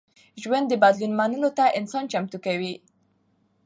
ژوند 0.41 0.65
د 0.69 0.73
بدلون 0.83 1.11
منلو 1.19 1.49
ته 1.57 1.65
انسان 1.79 2.03
چمتو 2.11 2.37
کوي. 2.45 2.73